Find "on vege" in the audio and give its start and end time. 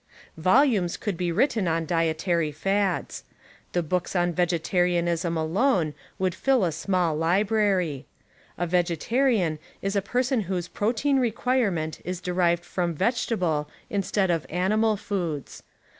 4.15-4.59